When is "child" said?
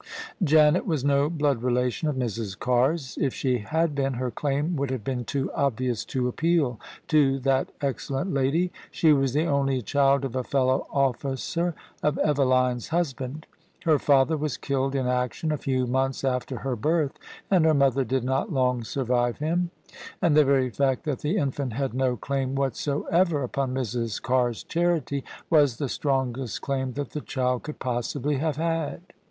9.83-10.25, 27.21-27.61